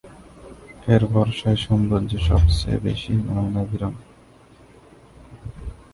এর 0.87 1.03
বর্ষায় 1.13 1.59
সৌন্দর্য 1.65 2.11
সবচেয়ে 2.29 2.77
বেশি 2.87 3.13
নয়নাভিরাম। 3.27 3.95